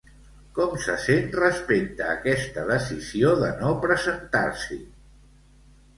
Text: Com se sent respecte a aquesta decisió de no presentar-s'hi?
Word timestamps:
Com 0.59 0.71
se 0.85 0.95
sent 1.01 1.27
respecte 1.41 2.03
a 2.07 2.15
aquesta 2.15 2.65
decisió 2.71 3.37
de 3.45 3.53
no 3.61 3.77
presentar-s'hi? 3.87 4.83